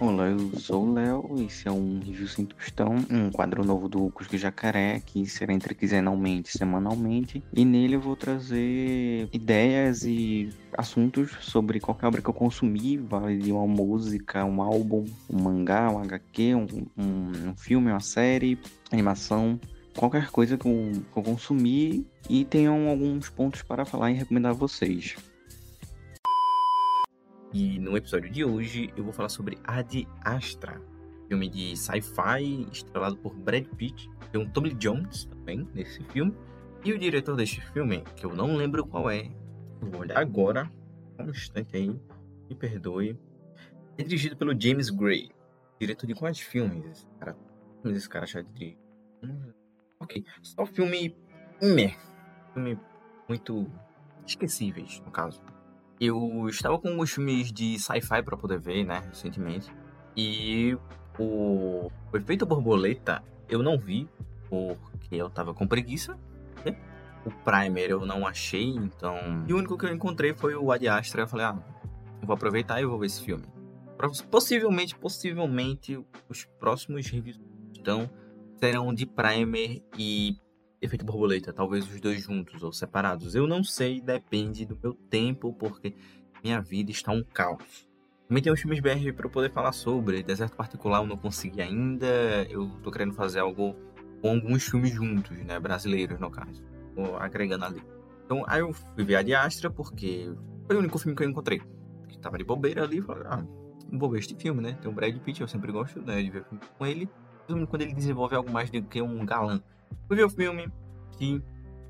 [0.00, 4.08] Olá, eu sou o Léo, esse é um Review Sem Tostão, um quadro novo do
[4.08, 10.48] Cusco Jacaré, que será entre quinzenalmente semanalmente, e nele eu vou trazer ideias e
[10.78, 15.98] assuntos sobre qualquer obra que eu consumi, vale uma música, um álbum, um mangá, um
[15.98, 18.58] HQ, um, um, um filme, uma série,
[18.90, 19.60] animação,
[19.94, 24.52] qualquer coisa que eu, que eu consumi e tenham alguns pontos para falar e recomendar
[24.52, 25.14] a vocês.
[27.52, 30.80] E no episódio de hoje eu vou falar sobre Ad Astra,
[31.26, 34.08] filme de sci-fi estrelado por Brad Pitt.
[34.30, 36.32] Tem um Tommy Jones também nesse filme.
[36.84, 39.28] E o diretor deste filme, que eu não lembro qual é,
[39.80, 40.70] vou olhar agora,
[41.18, 41.88] um instante aí,
[42.48, 43.18] me perdoe.
[43.98, 45.32] É dirigido pelo James Gray,
[45.80, 46.86] diretor de quais filmes?
[46.86, 47.36] Esse cara,
[47.84, 48.78] esse cara já dirige?
[49.24, 49.52] Hum,
[49.98, 51.16] ok, só filme.
[51.60, 51.96] Meh.
[52.54, 52.78] Filme
[53.28, 53.66] muito
[54.24, 55.42] esquecíveis, no caso.
[56.00, 59.70] Eu estava com alguns filmes de sci-fi para poder ver, né, recentemente.
[60.16, 60.76] E
[61.18, 61.90] o...
[62.12, 64.08] o Efeito Borboleta eu não vi,
[64.48, 66.18] porque eu tava com preguiça.
[66.64, 66.76] Né?
[67.26, 69.44] O Primer eu não achei, então.
[69.46, 71.22] E o único que eu encontrei foi o Ad Astra.
[71.22, 71.58] Eu falei, ah,
[72.22, 73.44] vou aproveitar e vou ver esse filme.
[74.30, 77.38] Possivelmente, possivelmente, os próximos reviews
[77.80, 78.10] então,
[78.58, 80.36] serão de Primer e
[80.80, 83.34] efeito borboleta, talvez os dois juntos ou separados.
[83.34, 85.94] Eu não sei, depende do meu tempo, porque
[86.42, 87.88] minha vida está um caos.
[88.26, 90.22] Também tem os filmes BR para eu poder falar sobre.
[90.22, 92.06] Deserto Particular eu não consegui ainda.
[92.48, 93.74] Eu tô querendo fazer algo
[94.22, 95.58] com alguns filmes juntos, né?
[95.58, 96.62] Brasileiros, no caso.
[96.94, 97.82] Tô agregando ali.
[98.24, 100.32] Então, aí eu fui ver a de Astra, porque
[100.66, 101.60] foi o único filme que eu encontrei.
[102.08, 103.02] Que tava de bobeira ali.
[103.02, 103.44] Falei, ah,
[103.92, 104.78] vou ver este filme, né?
[104.80, 107.08] Tem o Brad Pitt, eu sempre gosto né, de ver filme com ele.
[107.68, 109.60] Quando ele desenvolve algo mais do que um galã.
[110.06, 110.70] Fui ver o filme
[111.20, 111.40] e,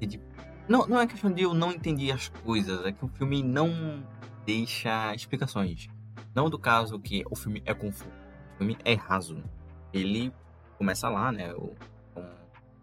[0.01, 0.21] e
[0.69, 4.07] não, não é questão de eu não entendi as coisas, é que o filme não
[4.47, 5.89] deixa explicações.
[6.35, 8.11] Não do caso que o filme é confuso,
[8.55, 9.43] o filme é raso.
[9.93, 10.33] Ele
[10.79, 11.53] começa lá, né?
[11.55, 11.75] O,
[12.15, 12.23] o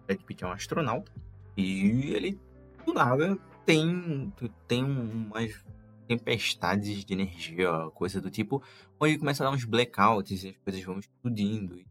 [0.05, 1.11] Brad Pitt é um astronauta
[1.55, 2.39] e ele,
[2.85, 4.33] do nada, tem,
[4.67, 5.65] tem umas
[6.07, 8.61] tempestades de energia, coisa do tipo,
[8.99, 11.85] onde começa a dar uns blackouts e as coisas vão explodindo e.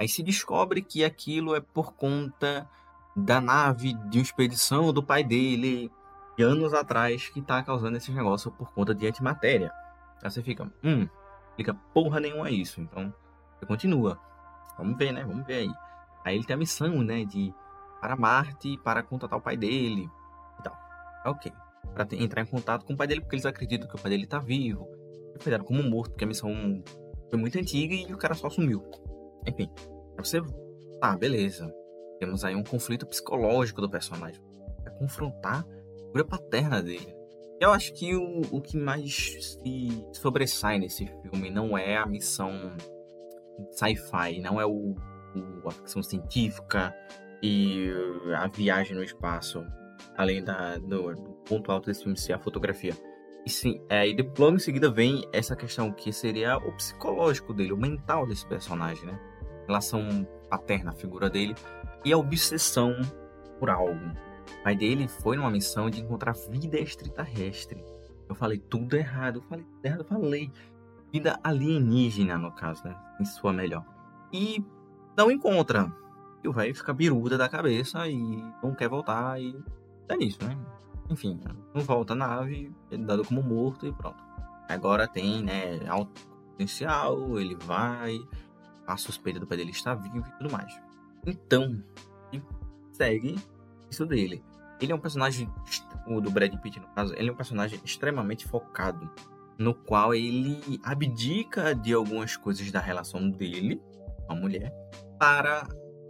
[0.00, 2.66] Aí se descobre que aquilo é por conta
[3.14, 5.92] da nave de expedição do pai dele,
[6.38, 9.70] de anos atrás, que tá causando esse negócio por conta de antimatéria.
[10.22, 11.06] Aí você fica, hum,
[11.54, 12.80] fica porra nenhuma isso.
[12.80, 13.12] Então,
[13.58, 14.18] você continua.
[14.78, 15.22] Vamos ver, né?
[15.22, 15.72] Vamos ver aí.
[16.24, 17.52] Aí ele tem a missão, né, de
[18.00, 20.08] para Marte para contatar o pai dele
[20.58, 20.78] e tal.
[21.26, 21.52] Ok.
[21.92, 24.26] Para entrar em contato com o pai dele, porque eles acreditam que o pai dele
[24.26, 24.88] tá vivo.
[25.34, 26.82] Eles deram como morto, porque a missão
[27.28, 28.82] foi muito antiga e o cara só sumiu.
[29.46, 29.70] Enfim,
[30.16, 30.40] você.
[31.00, 31.72] Tá, beleza.
[32.18, 34.40] Temos aí um conflito psicológico do personagem.
[34.84, 37.14] É confrontar a figura paterna dele.
[37.60, 42.50] Eu acho que o, o que mais se sobressai nesse filme não é a missão
[43.70, 44.94] sci-fi, não é o,
[45.34, 46.94] o, a ficção científica
[47.42, 47.90] e
[48.34, 49.62] a viagem no espaço,
[50.16, 52.94] além da, do, do ponto alto desse filme ser a fotografia.
[53.44, 57.72] E sim, é, e logo em seguida vem essa questão que seria o psicológico dele,
[57.72, 59.18] o mental desse personagem, né?
[59.70, 61.54] Relação paterna, a figura dele,
[62.04, 62.94] e a obsessão
[63.58, 63.94] por algo.
[63.94, 67.84] O pai dele foi numa missão de encontrar vida extraterrestre.
[68.28, 70.50] Eu falei tudo errado, eu falei tudo errado, eu falei
[71.12, 72.96] vida alienígena, no caso, né?
[73.20, 73.84] Em sua melhor.
[74.32, 74.64] E
[75.16, 75.92] não encontra.
[76.42, 78.16] E o velho fica biruda da cabeça e
[78.62, 79.54] não quer voltar e
[80.08, 80.56] é nisso, né?
[81.08, 81.38] Enfim,
[81.74, 84.22] não volta a nave, ele é dado como morto e pronto.
[84.68, 86.20] Agora tem, né, alto
[86.52, 88.20] potencial, ele vai,
[88.92, 90.78] a suspeita do pai dele está vivo e tudo mais.
[91.26, 91.82] Então,
[92.92, 93.38] segue
[93.90, 94.42] isso dele.
[94.80, 95.48] Ele é um personagem,
[96.06, 99.10] o do Brad Pitt no caso, ele é um personagem extremamente focado,
[99.58, 103.80] no qual ele abdica de algumas coisas da relação dele
[104.26, 104.72] com a mulher
[105.18, 105.66] para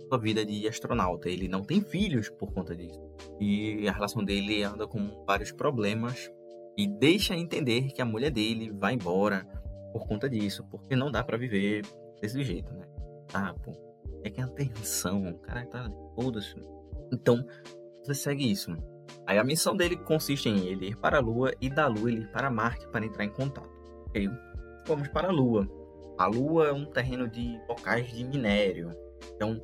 [0.09, 1.29] sua vida de astronauta.
[1.29, 3.01] Ele não tem filhos por conta disso.
[3.41, 6.31] E a relação dele anda com vários problemas
[6.77, 9.45] e deixa entender que a mulher dele vai embora
[9.93, 11.83] por conta disso, porque não dá para viver
[12.21, 12.87] desse jeito, né?
[13.33, 13.73] Ah, pô,
[14.23, 16.55] é que é a tensão, o cara tá foda-se.
[17.13, 17.45] Então,
[18.03, 18.75] você segue isso.
[19.27, 22.23] Aí a missão dele consiste em ele ir para a Lua e da Lua ele
[22.23, 23.71] ir para Marte para entrar em contato.
[24.15, 24.29] Aí
[24.87, 25.69] vamos para a Lua.
[26.19, 28.95] A Lua é um terreno de locais de minério.
[29.35, 29.61] Então,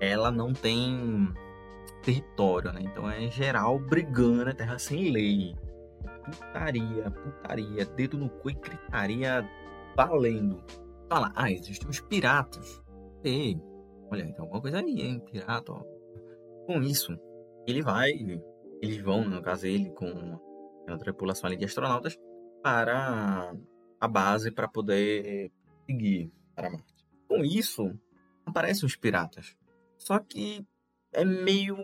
[0.00, 1.32] ela não tem
[2.02, 2.80] território, né?
[2.82, 5.54] Então é geral brigando, é terra sem lei.
[6.24, 9.48] Putaria, putaria, dedo no cu e gritaria
[9.96, 10.62] valendo
[11.10, 12.80] fala, ah, existem os piratas.
[13.24, 13.60] Ei,
[14.10, 15.82] olha, tem alguma coisa aí, hein, pirata, ó.
[16.66, 17.18] Com isso,
[17.66, 18.12] ele vai,
[18.80, 20.38] eles vão, no caso ele, com
[20.86, 22.16] a tripulação ali de astronautas,
[22.62, 23.52] para
[24.00, 25.50] a base para poder
[25.84, 26.94] seguir para Marte.
[27.28, 27.92] Com isso,
[28.46, 29.56] aparecem os piratas.
[29.98, 30.64] Só que
[31.12, 31.76] é meio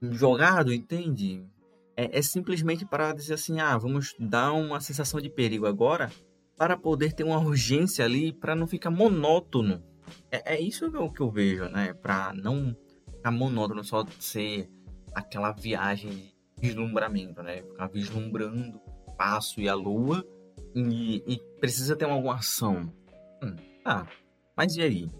[0.00, 1.46] jogado, entende?
[1.94, 6.10] É, é, simplesmente para dizer assim, ah, vamos dar uma sensação de perigo agora
[6.56, 9.82] para poder ter uma urgência ali, para não ficar monótono.
[10.30, 11.92] É, é isso que eu vejo, né?
[11.92, 12.76] Para não
[13.10, 14.70] ficar monótono, só ser
[15.14, 17.62] aquela viagem de deslumbramento, né?
[17.62, 20.26] Ficar vislumbrando o espaço e a lua
[20.74, 22.92] e, e precisa ter alguma ação.
[23.42, 24.06] Hum, tá,
[24.56, 25.10] mas e aí?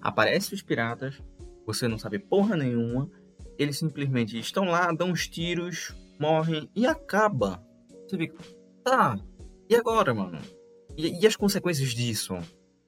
[0.00, 1.20] Aparecem os piratas,
[1.66, 3.10] você não sabe porra nenhuma,
[3.58, 7.62] eles simplesmente estão lá, dão uns tiros, morrem e acaba.
[8.06, 8.38] Você fica,
[8.84, 9.18] tá,
[9.68, 10.38] e agora, mano?
[10.98, 12.34] E, e as consequências disso?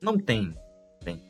[0.03, 0.55] Não tem.
[1.03, 1.23] Tem.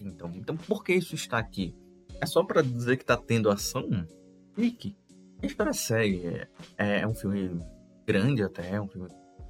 [0.00, 1.74] Então, então, por que isso está aqui?
[2.20, 4.06] É só para dizer que tá tendo ação?
[4.56, 4.96] Nick,
[5.42, 6.46] a história segue.
[6.78, 7.60] É, é um filme
[8.06, 9.08] grande até, um filme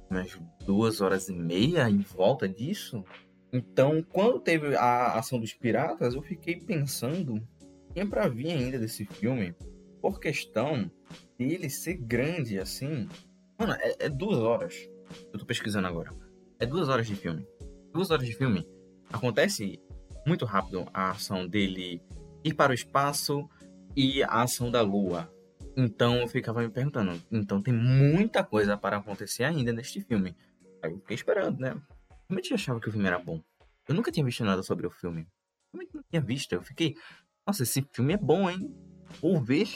[0.09, 0.35] umas
[0.65, 3.05] duas horas e meia em volta disso.
[3.53, 7.47] Então, quando teve a ação dos piratas, eu fiquei pensando
[7.93, 9.55] tinha para vir ainda desse filme
[10.01, 10.89] por questão
[11.37, 13.07] dele ser grande assim.
[13.57, 14.89] Mano, é, é, duas horas.
[15.33, 16.13] Eu tô pesquisando agora.
[16.59, 17.47] É duas horas de filme.
[17.93, 18.67] Duas horas de filme.
[19.11, 19.79] Acontece
[20.25, 22.01] muito rápido a ação dele
[22.43, 23.49] ir para o espaço
[23.95, 25.31] e a ação da lua.
[25.75, 30.35] Então eu ficava me perguntando, então tem muita coisa para acontecer ainda neste filme.
[30.83, 31.79] Aí eu fiquei esperando, né?
[32.27, 33.41] Realmente achava que o filme era bom.
[33.87, 35.27] Eu nunca tinha visto nada sobre o filme.
[35.73, 36.53] Realmente não tinha visto.
[36.53, 36.95] Eu fiquei,
[37.45, 38.75] nossa, esse filme é bom, hein?
[39.21, 39.67] Vou ver.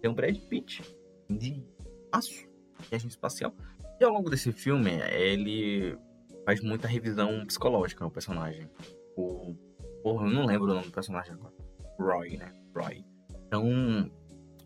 [0.00, 0.82] Tem um Brad Pitt
[1.28, 1.64] de
[2.12, 2.46] aço,
[2.88, 3.54] viagem espacial.
[4.00, 5.98] E ao longo desse filme, ele
[6.44, 8.70] faz muita revisão psicológica no personagem.
[9.16, 9.56] O...
[10.02, 11.54] Porra, eu não lembro o nome do personagem agora.
[11.98, 12.52] Roy, né?
[12.74, 13.04] Roy.
[13.46, 14.10] Então,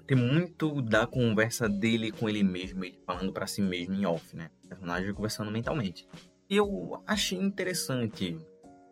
[0.07, 4.37] tem muito da conversa dele com ele mesmo, ele falando para si mesmo em off,
[4.37, 4.51] né?
[4.65, 6.07] O personagem conversando mentalmente.
[6.51, 8.37] E eu achei interessante.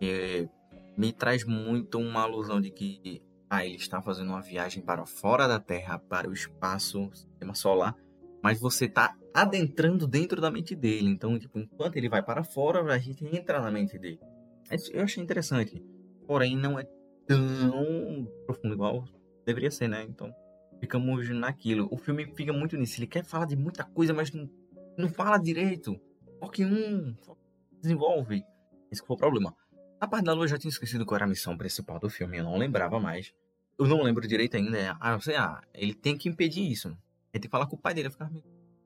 [0.00, 0.48] É,
[0.96, 5.46] me traz muito uma alusão de que ah, ele está fazendo uma viagem para fora
[5.46, 7.94] da Terra, para o espaço, sistema solar,
[8.42, 11.08] mas você está adentrando dentro da mente dele.
[11.08, 14.20] Então, tipo, enquanto ele vai para fora, a gente entra na mente dele.
[14.92, 15.82] Eu achei interessante.
[16.26, 16.84] Porém, não é
[17.26, 19.04] tão profundo igual
[19.44, 20.04] deveria ser, né?
[20.08, 20.32] Então,
[20.78, 21.88] ficamos naquilo.
[21.90, 22.98] O filme fica muito nisso.
[22.98, 24.48] Ele quer falar de muita coisa, mas não,
[24.96, 26.00] não fala direito.
[26.38, 27.14] Foque um,
[27.80, 28.44] desenvolve.
[28.90, 29.54] Esse foi o problema.
[30.00, 32.38] A parte da lua eu já tinha esquecido qual era a missão principal do filme,
[32.38, 33.34] eu não lembrava mais.
[33.78, 34.78] Eu não lembro direito ainda.
[34.78, 36.96] É, ah, eu sei, ah, ele tem que impedir isso.
[37.32, 38.08] Ele tem que falar com o pai dele.
[38.08, 38.30] Eu ficava,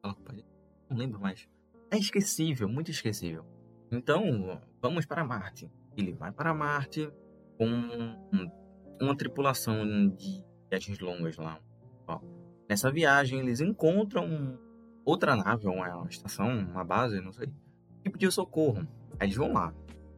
[0.02, 0.48] falar com o pai dele.
[0.88, 1.48] Não lembro mais.
[1.90, 3.44] É esquecível, muito esquecível.
[3.90, 5.70] Então, vamos para Marte.
[5.96, 7.10] Ele vai para Marte
[7.56, 7.66] com
[9.00, 11.60] uma tripulação de viagens longas lá,
[12.06, 12.20] Ó,
[12.68, 14.58] nessa viagem, eles encontram
[15.04, 17.48] outra nave, uma estação, uma base, não sei,
[18.02, 18.86] que pediu socorro.
[19.18, 19.72] Aí eles vão lá.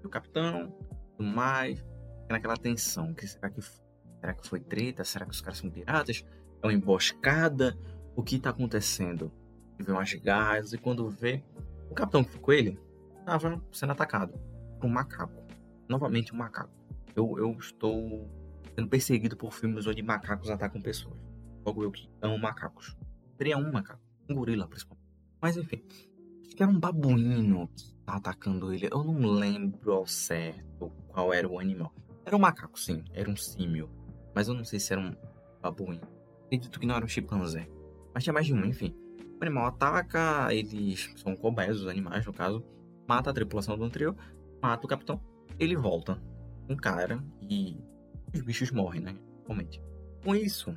[0.05, 0.73] o capitão,
[1.17, 1.85] tudo mais,
[2.29, 3.13] naquela tensão.
[3.15, 3.85] Que será que foi?
[4.21, 5.05] Será que foi treta?
[5.05, 6.25] Será que os caras são piratas?
[6.63, 7.77] É uma emboscada?
[8.17, 9.31] O que tá acontecendo?
[9.79, 11.45] Ele vê umas garras e quando vê,
[11.91, 12.81] o capitão que ficou ele
[13.19, 14.33] estava sendo atacado
[14.81, 15.45] por um macaco.
[15.87, 16.73] Novamente um macaco.
[17.15, 18.27] Eu, eu estou
[18.75, 21.19] sendo perseguido por filmes onde macacos atacam pessoas.
[21.65, 22.97] Logo eu que amo macacos.
[23.37, 24.01] Teria um macaco.
[24.31, 25.07] Um gorila, principalmente.
[25.41, 25.85] Mas enfim.
[26.47, 28.89] Acho que era um babuíno que tá atacando ele.
[28.91, 31.93] Eu não lembro ao certo qual era o animal.
[32.25, 33.05] Era um macaco, sim.
[33.13, 33.91] Era um símio.
[34.35, 35.15] Mas eu não sei se era um
[35.61, 36.09] babuíno.
[36.47, 37.69] Acredito que não era um chimpanzé.
[38.17, 38.97] Mas tinha mais de um, enfim.
[39.39, 42.65] O animal ataca, eles são cobaias, os animais, no caso.
[43.07, 44.17] Mata a tripulação do trio,
[44.63, 45.21] mata o capitão.
[45.59, 46.19] Ele volta.
[46.67, 47.77] Um cara e
[48.33, 49.15] os bichos morrem, né?
[49.45, 49.83] Realmente.
[50.25, 50.75] Com isso,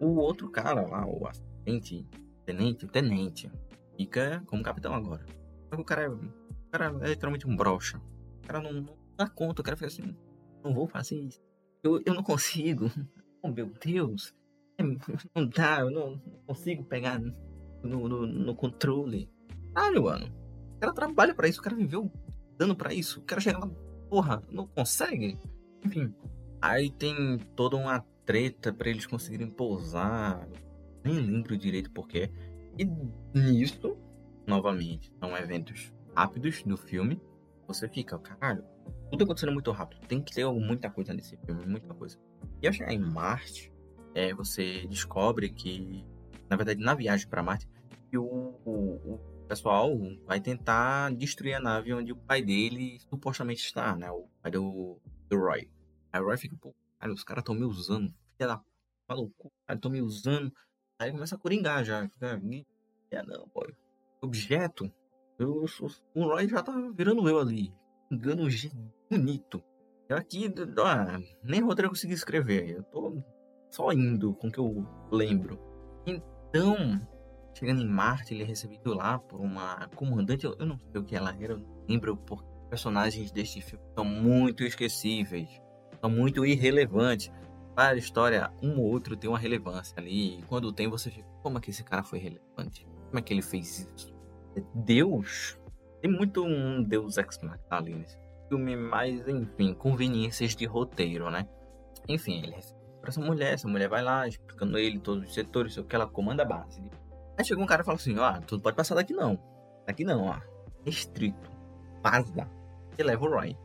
[0.00, 2.04] o outro cara lá, o assistente,
[2.44, 3.52] tenente, tenente,
[3.96, 5.24] fica como capitão agora.
[5.68, 6.20] Só que o cara é, o
[6.72, 7.98] cara é literalmente um brocha.
[8.42, 10.12] O cara não, não dá conta, o cara fica assim,
[10.64, 11.40] não vou fazer isso.
[11.84, 12.90] Eu, eu não consigo.
[13.42, 14.34] Oh, meu Deus.
[14.80, 14.82] É,
[15.36, 17.20] não dá, eu não, consigo pegar
[17.82, 19.30] no, no, no controle.
[19.74, 20.26] Caralho, mano.
[20.76, 22.10] O cara trabalha pra isso, o cara viveu
[22.56, 23.20] dando pra isso.
[23.20, 23.70] O cara chega lá,
[24.08, 25.38] porra, não consegue.
[25.84, 26.14] Enfim.
[26.60, 30.48] Aí tem toda uma treta para eles conseguirem pousar.
[31.04, 32.30] Nem lembro direito porquê.
[32.78, 32.84] E
[33.38, 33.96] nisso,
[34.46, 37.20] novamente, são eventos rápidos do filme.
[37.66, 38.64] Você fica, caralho,
[39.10, 40.06] tudo acontecendo muito rápido.
[40.06, 42.18] Tem que ter muita coisa nesse filme, muita coisa.
[42.60, 43.72] E ao chegar em Marte,
[44.14, 46.04] é, você descobre que,
[46.48, 47.68] na verdade, na viagem para Marte,
[48.08, 48.24] que o,
[48.64, 49.90] o, o, pessoal
[50.26, 54.10] vai tentar destruir a nave onde o pai dele supostamente está, né?
[54.10, 55.68] O pai do, do Roy.
[56.12, 58.14] Aí o Roy fica, pô, Cara, os caras estão me usando.
[58.36, 58.64] Filha da
[59.08, 59.50] maluco.
[59.66, 60.52] Cara, estão me usando.
[60.98, 62.06] Aí começa a coringar já.
[62.10, 62.40] Fica,
[63.10, 63.66] é, não, pô.
[64.20, 64.92] Objeto.
[65.38, 65.64] Eu,
[66.14, 67.72] o Roy já tá virando eu ali.
[68.10, 68.46] engano
[69.10, 69.64] bonito.
[70.10, 70.52] Eu aqui,
[70.84, 72.68] ah, nem roteiro eu consegui escrever.
[72.68, 73.24] Eu tô
[73.70, 75.58] só indo com o que eu lembro.
[76.06, 77.00] Então,
[77.54, 80.44] chegando em Marte, ele é recebido lá por uma comandante.
[80.44, 84.04] Eu, não sei o que ela era, eu não lembro porque personagens deste filme são
[84.04, 85.48] muito esquecíveis,
[86.00, 87.32] são muito irrelevantes.
[87.74, 90.40] Para a história, um ou outro tem uma relevância ali.
[90.40, 92.84] E quando tem, você fica, como é que esse cara foi relevante?
[93.06, 94.12] Como é que ele fez isso?
[94.56, 95.56] É Deus?
[96.02, 101.46] Tem muito um Deus Ex Machina ali nesse filme, mas enfim, conveniências de roteiro, né?
[102.08, 105.76] Enfim, ele recebe para essa mulher, essa mulher vai lá, explicando ele todos os setores,
[105.76, 106.82] o que ela comanda a base.
[107.38, 109.38] Aí chega um cara e fala assim, ó, ah, tu não pode passar daqui não.
[109.86, 110.38] Daqui não, ó.
[110.84, 111.50] Restrito.
[112.02, 112.48] Vaza.
[112.98, 113.56] E leva o Roy.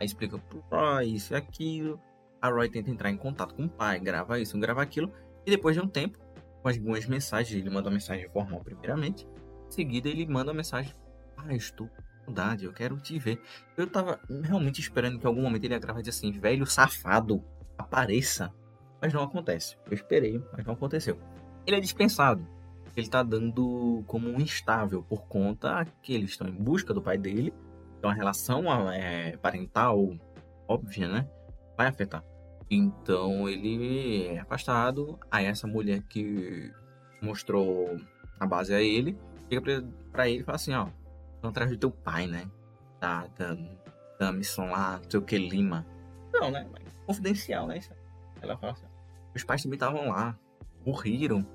[0.00, 2.00] Aí explica pro Roy isso e aquilo.
[2.40, 5.12] A Roy tenta entrar em contato com o pai, grava isso, grava aquilo.
[5.46, 6.18] E depois de um tempo,
[6.62, 9.26] com algumas mensagens, ele manda uma mensagem formal primeiramente.
[9.66, 10.92] Em seguida, ele manda uma mensagem.
[11.36, 13.40] Ah, estou com saudade, eu quero te ver.
[13.76, 17.42] Eu tava realmente esperando que em algum momento ele ia gravar e assim, velho safado,
[17.76, 18.52] apareça.
[19.04, 19.76] Mas não acontece.
[19.84, 21.18] Eu esperei, mas não aconteceu.
[21.66, 22.42] Ele é dispensado.
[22.96, 27.18] Ele tá dando como um instável por conta que eles estão em busca do pai
[27.18, 27.52] dele.
[27.98, 30.08] Então a relação é, parental,
[30.66, 31.28] óbvia, né?
[31.76, 32.24] Vai afetar.
[32.70, 35.18] Então ele é afastado.
[35.30, 36.72] Aí essa mulher que
[37.20, 38.00] mostrou
[38.40, 39.18] a base a ele,
[39.50, 39.82] chega pra,
[40.12, 40.88] pra ele e fala assim, ó,
[41.34, 42.50] estão atrás do teu pai, né?
[42.98, 43.54] Da, da,
[44.18, 45.84] da missão lá, não sei o que, Lima.
[46.32, 46.66] Não, né?
[47.06, 47.80] Confidencial, né?
[48.40, 48.93] Ela fala assim,
[49.34, 50.38] os pais também estavam lá,
[50.84, 51.46] morreram.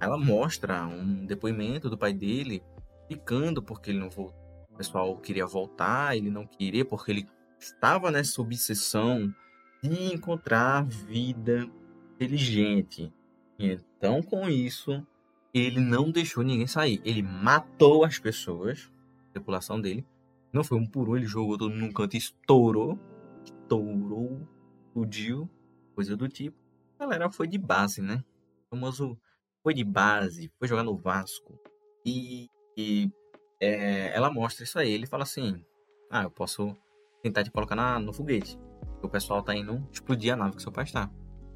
[0.00, 2.62] Ela mostra um depoimento do pai dele,
[3.08, 4.38] ficando porque ele não voltou.
[4.70, 7.28] O pessoal queria voltar, ele não queria porque ele
[7.58, 9.34] estava nessa obsessão
[9.82, 11.68] de encontrar vida
[12.14, 13.12] inteligente.
[13.58, 15.04] Então, com isso,
[15.52, 17.00] ele não deixou ninguém sair.
[17.04, 18.90] Ele matou as pessoas,
[19.28, 20.06] a tripulação dele.
[20.52, 22.98] Não foi um por um, ele jogou todo mundo num canto e estourou.
[23.44, 24.46] Estourou,
[24.86, 25.48] explodiu,
[25.94, 26.56] coisa do tipo.
[26.98, 28.24] A galera foi de base, né?
[28.66, 29.18] O famoso
[29.62, 31.58] foi de base, foi jogar no Vasco.
[32.04, 33.10] E, e
[33.60, 34.90] é, ela mostra isso aí.
[34.90, 35.64] Ele fala assim:
[36.10, 36.76] Ah, eu posso
[37.22, 38.58] tentar te colocar na, no foguete
[39.02, 41.10] o pessoal tá indo explodir a nave que seu pai está.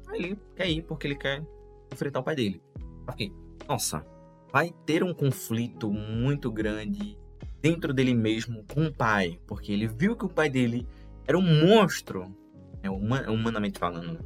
[0.07, 1.43] Aí ele quer ir porque ele quer
[1.91, 2.61] enfrentar o pai dele.
[3.07, 3.31] Ok,
[3.67, 4.05] nossa,
[4.51, 7.17] vai ter um conflito muito grande
[7.61, 10.87] dentro dele mesmo com o pai, porque ele viu que o pai dele
[11.25, 12.35] era um monstro,
[12.81, 14.19] é humanamente falando,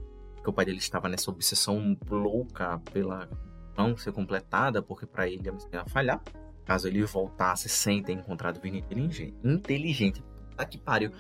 [0.47, 0.47] né?
[0.47, 3.29] que o pai dele estava nessa obsessão louca pela
[3.77, 6.21] não ser completada, porque para ele ia falhar.
[6.65, 9.33] Caso ele voltasse sem ter encontrado vida inteligente.
[9.43, 10.23] Inteligente.
[10.55, 11.11] Tá que pariu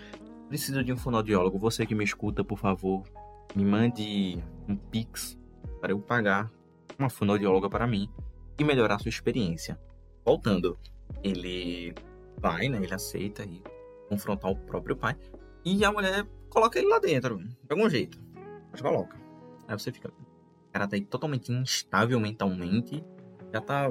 [0.47, 3.03] preciso de um fonoaudiólogo, você que me escuta, por favor,
[3.53, 5.37] me mande um pix
[5.81, 6.49] para eu pagar
[6.97, 8.09] uma fonoaudióloga para mim
[8.57, 9.79] e melhorar sua experiência.
[10.25, 10.77] Voltando,
[11.21, 11.93] ele
[12.37, 12.77] vai, né?
[12.81, 13.61] Ele aceita e
[14.09, 15.15] confrontar o próprio pai.
[15.65, 18.26] E a mulher coloca ele lá dentro, de algum jeito.
[18.77, 19.17] Mas coloca.
[19.67, 20.09] Aí você fica.
[20.09, 23.03] O cara tá aí totalmente instável mentalmente.
[23.51, 23.87] Já tá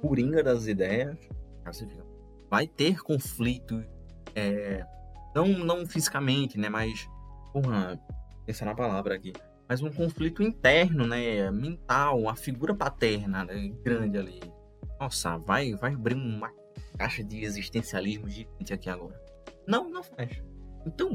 [0.00, 1.16] coringa das ideias.
[1.64, 2.04] Aí você fica.
[2.50, 3.84] Vai ter conflito
[4.34, 4.86] é,
[5.34, 6.68] não, não fisicamente, né?
[6.68, 7.08] Mas,
[7.52, 8.00] porra,
[8.46, 9.32] pensar na palavra aqui.
[9.68, 11.50] Mas um conflito interno, né?
[11.50, 13.68] Mental, a figura paterna né?
[13.84, 14.40] grande ali.
[14.98, 16.50] Nossa, vai, vai abrir uma
[16.96, 19.20] caixa de existencialismo gigante aqui agora.
[19.66, 20.42] Não, não fecha.
[20.86, 21.12] Então,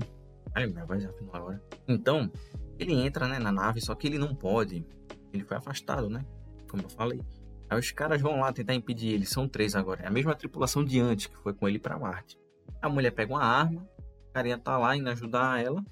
[0.54, 1.62] ai, minha voz afinal agora.
[1.88, 2.32] Então,
[2.80, 4.86] ele entra né, na nave, só que ele não pode.
[5.32, 6.26] Ele foi afastado, né?
[6.70, 7.22] Como eu falei.
[7.70, 9.26] Aí os caras vão lá tentar impedir ele.
[9.26, 10.04] São três agora.
[10.04, 12.38] É a mesma tripulação de antes que foi com ele para Marte.
[12.82, 13.88] A mulher pega uma arma,
[14.34, 15.84] carinha tá lá indo ajudar ela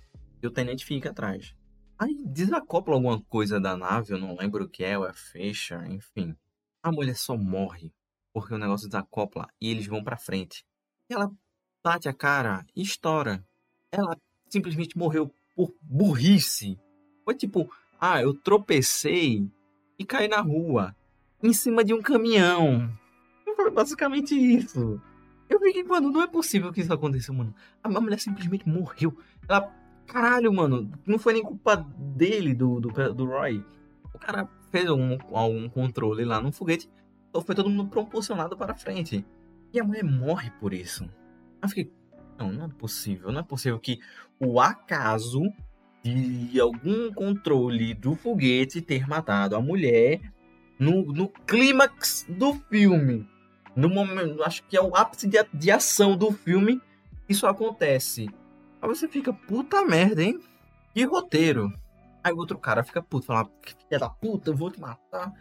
[0.41, 1.55] e o tenente fica atrás.
[1.97, 5.85] Aí desacopla alguma coisa da nave, eu não lembro o que é, ou é fecha,
[5.87, 6.35] enfim.
[6.81, 7.93] A mulher só morre
[8.33, 10.65] porque o negócio desacopla e eles vão pra frente.
[11.09, 11.31] Ela
[11.83, 13.45] bate a cara e estoura.
[13.91, 14.17] Ela
[14.49, 16.79] simplesmente morreu por burrice.
[17.23, 19.47] Foi tipo, ah, eu tropecei
[19.99, 20.95] e caí na rua,
[21.43, 22.91] em cima de um caminhão.
[23.55, 24.99] Foi basicamente isso.
[25.47, 27.53] Eu fiquei, mano, não é possível que isso aconteça, mano.
[27.83, 29.15] A mulher simplesmente morreu.
[29.47, 29.71] Ela,
[30.07, 33.63] caralho, mano, não foi nem culpa dele, do, do, do Roy.
[34.13, 36.89] O cara fez algum, algum controle lá no foguete,
[37.29, 39.25] então foi todo mundo propulsionado para frente.
[39.73, 41.07] E a mulher morre por isso.
[41.61, 41.93] Eu fiquei,
[42.41, 43.31] não, não é possível.
[43.31, 43.99] Não é possível que
[44.39, 45.41] o acaso
[46.03, 50.19] de algum controle do foguete ter matado a mulher
[50.79, 53.29] no, no clímax do filme
[53.75, 56.81] no momento, acho que é o ápice de, de ação do filme,
[57.27, 58.29] isso acontece.
[58.81, 60.39] Aí você fica, puta merda, hein?
[60.93, 61.71] Que roteiro.
[62.23, 65.31] Aí o outro cara fica puto, fala, filha da puta, eu vou te matar.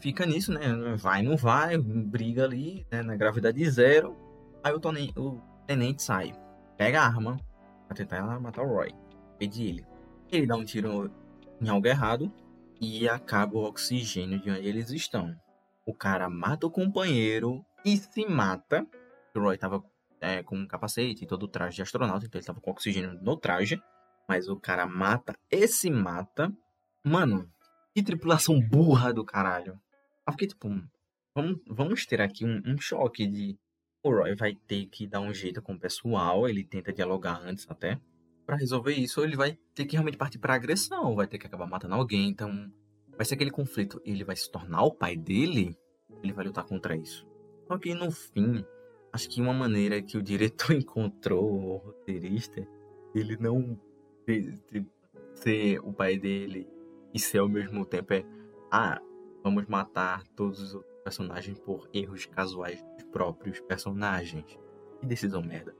[0.00, 0.60] Fica nisso, né?
[0.96, 3.02] Vai, não vai, briga ali, né?
[3.02, 4.16] Na gravidade zero.
[4.62, 6.32] Aí o, o tenente sai.
[6.76, 7.38] Pega a arma
[7.86, 8.90] pra tentar matar o Roy.
[9.38, 9.86] Pede ele.
[10.30, 11.10] Ele dá um tiro
[11.60, 12.32] em algo errado
[12.80, 15.36] e acaba o oxigênio de onde eles estão.
[15.86, 18.86] O cara mata o companheiro e se mata.
[19.34, 19.82] O Roy tava
[20.20, 23.18] é, com um capacete e todo o traje de astronauta, então ele tava com oxigênio
[23.20, 23.80] no traje.
[24.28, 26.52] Mas o cara mata e se mata.
[27.04, 27.50] Mano,
[27.94, 29.78] que tripulação burra do caralho.
[30.26, 30.68] Eu fiquei tipo,
[31.34, 33.58] vamos, vamos ter aqui um, um choque de.
[34.04, 37.70] O Roy vai ter que dar um jeito com o pessoal, ele tenta dialogar antes
[37.70, 38.00] até.
[38.44, 41.66] Para resolver isso, ele vai ter que realmente partir pra agressão, vai ter que acabar
[41.66, 42.68] matando alguém, então.
[43.16, 44.00] Vai ser aquele conflito.
[44.04, 45.76] Ele vai se tornar o pai dele?
[46.22, 47.24] Ele vai lutar contra isso.
[47.68, 48.64] Só que no fim,
[49.12, 52.66] acho que uma maneira que o diretor encontrou, o roteirista,
[53.14, 53.78] ele não
[55.34, 56.68] ser o pai dele
[57.14, 58.24] e ser ao mesmo tempo é
[58.70, 59.00] ah,
[59.44, 64.58] vamos matar todos os outros personagens por erros casuais próprios personagens.
[65.00, 65.74] Que decisão merda.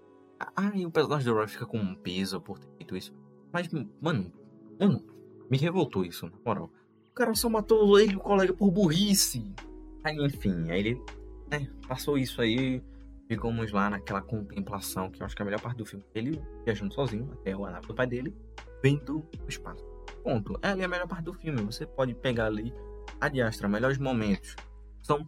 [0.75, 3.15] E o personagem do Roy fica com um peso por ter feito isso.
[3.53, 3.69] Mas,
[4.01, 4.33] mano,
[4.79, 5.05] mano,
[5.51, 6.71] me revoltou isso, na moral.
[7.11, 9.55] O cara só matou ele o colega por burrice.
[10.03, 11.03] Aí, enfim, aí ele
[11.51, 12.83] né, passou isso aí.
[13.29, 16.05] Ficamos lá naquela contemplação, que eu acho que é a melhor parte do filme.
[16.15, 18.35] Ele viajando sozinho até o nave do pai dele,
[18.83, 19.85] vendo o espaço.
[20.23, 20.59] Ponto.
[20.61, 21.63] É ali a melhor parte do filme.
[21.63, 22.75] Você pode pegar ali
[23.21, 24.57] a diastra, melhores momentos.
[25.03, 25.27] São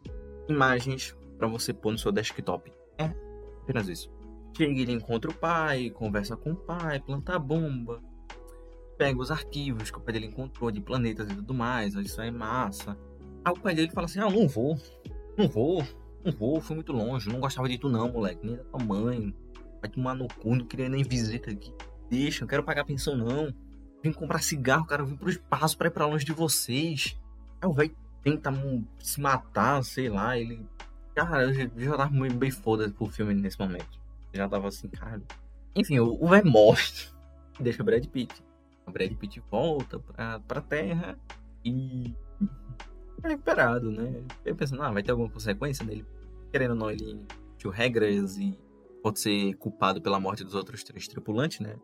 [0.49, 2.73] imagens para você pôr no seu desktop.
[2.99, 3.11] É
[3.63, 4.11] apenas isso.
[4.57, 8.01] Chega, ele encontra o pai, conversa com o pai, planta a bomba,
[8.97, 12.31] pega os arquivos que o pai dele encontrou de planetas e tudo mais, isso é
[12.31, 12.97] massa.
[13.45, 14.79] Aí o pai dele fala assim: Ah, não vou,
[15.37, 15.85] não vou,
[16.25, 19.35] não vou, fui muito longe, não gostava de tu não, moleque, nem da tua mãe.
[19.81, 21.75] Vai tomar no cu, não queria nem visita aqui.
[22.09, 23.53] Deixa, não quero pagar pensão não.
[24.03, 27.19] Vim comprar cigarro, cara, eu vim pro espaço pra ir pra longe de vocês.
[27.61, 28.51] Aí o velho tenta
[28.99, 30.65] se matar, sei lá, ele.
[31.15, 34.01] Cara, eu já tava muito bem foda pro filme nesse momento.
[34.33, 35.23] Já tava assim, cara.
[35.77, 36.83] Enfim, o velho morre.
[37.61, 38.43] Deixa o Brad Pitt.
[38.87, 41.19] O Brad Pitt volta pra, pra Terra
[41.65, 42.15] e.
[43.23, 44.25] É recuperado, né?
[44.45, 46.05] Eu pensando, ah, vai ter alguma consequência dele.
[46.51, 47.25] Querendo ou não, ele
[47.57, 48.59] tinha regras e
[49.03, 51.77] pode ser culpado pela morte dos outros três tripulantes, né?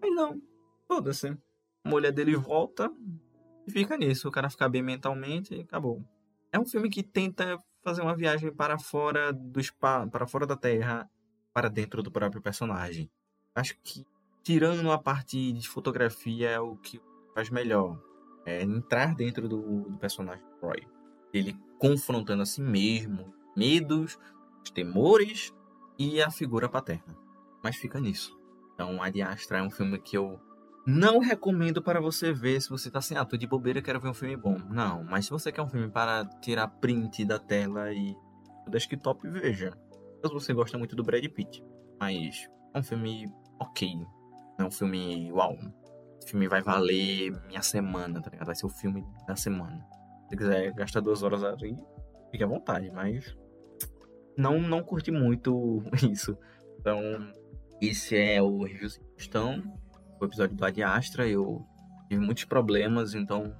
[0.00, 0.40] Mas não,
[0.86, 1.28] foda-se.
[1.84, 2.90] A mulher dele volta
[3.66, 4.28] e fica nisso.
[4.28, 6.02] O cara fica bem mentalmente e acabou.
[6.50, 10.54] É um filme que tenta fazer uma viagem para fora do espaço, para fora da
[10.54, 11.10] Terra,
[11.54, 13.10] para dentro do próprio personagem.
[13.54, 14.06] Acho que
[14.42, 17.00] tirando a parte de fotografia é o que
[17.34, 17.98] faz melhor.
[18.44, 20.86] É entrar dentro do, do personagem Roy.
[21.32, 24.18] Ele confrontando a si mesmo, medos,
[24.62, 25.54] os temores
[25.98, 27.16] e a figura paterna.
[27.64, 28.38] Mas fica nisso.
[28.74, 30.38] Então, Ad Astra é um filme que eu
[30.88, 34.08] não recomendo para você ver se você tá assim, ah, tô de bobeira, quero ver
[34.08, 34.56] um filme bom.
[34.70, 38.16] Não, mas se você quer um filme para tirar print da tela e
[38.64, 39.76] do desktop, veja.
[40.24, 41.62] Se você gosta muito do Brad Pitt.
[42.00, 43.96] Mas é um filme ok.
[44.58, 45.58] Não é um filme uau.
[46.22, 48.46] Esse filme vai valer minha semana, tá ligado?
[48.46, 49.86] Vai ser o filme da semana.
[50.30, 51.76] Se quiser gastar duas horas aí,
[52.30, 53.36] fique à vontade, mas
[54.38, 56.34] não, não curti muito isso.
[56.80, 56.98] Então,
[57.78, 59.62] esse é o review questão
[60.20, 61.26] o episódio do Ad Astra.
[61.28, 61.64] Eu
[62.08, 63.54] tive muitos problemas, então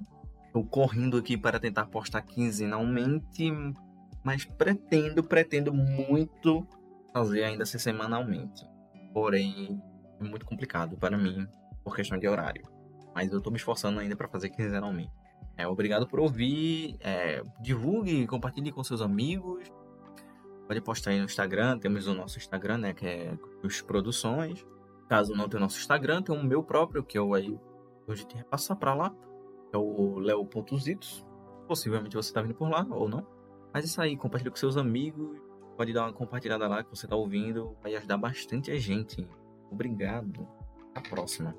[0.47, 3.51] estou correndo aqui para tentar postar quinzenalmente,
[4.23, 6.65] mas pretendo, pretendo muito
[7.13, 8.65] fazer ainda ser semanalmente.
[9.13, 9.81] Porém,
[10.19, 11.47] é muito complicado para mim
[11.83, 12.63] por questão de horário.
[13.13, 15.11] Mas eu estou me esforçando ainda para fazer quinzenalmente.
[15.57, 16.95] É, obrigado por ouvir.
[17.01, 19.69] É, divulgue, compartilhe com seus amigos.
[20.67, 21.79] Pode postar aí no Instagram.
[21.79, 22.93] Temos o nosso Instagram, né?
[22.93, 24.65] Que é os Produções.
[25.09, 27.59] Caso não tenha nosso Instagram, tem o meu próprio, que eu aí
[28.07, 29.13] hoje tem que repassar para lá.
[29.73, 31.25] É o leo.zitos.
[31.67, 33.25] Possivelmente você está vindo por lá ou não.
[33.73, 35.37] Mas é isso aí, compartilha com seus amigos.
[35.75, 37.75] Pode dar uma compartilhada lá que você está ouvindo.
[37.81, 39.27] Vai ajudar bastante a gente.
[39.71, 40.47] Obrigado.
[40.93, 41.55] Até a próxima.